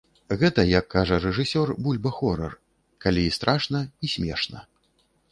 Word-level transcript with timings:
Гэта, 0.41 0.63
як 0.67 0.85
кажа 0.93 1.17
рэжысёр, 1.25 1.71
бульба-хорар, 1.87 2.55
калі 3.05 3.21
і 3.27 3.35
страшна, 3.37 3.83
і 4.07 4.09
смешна. 4.15 4.65